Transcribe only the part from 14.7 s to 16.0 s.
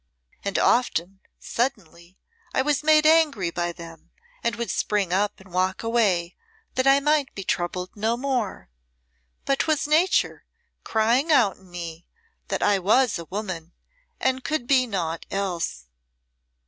naught else."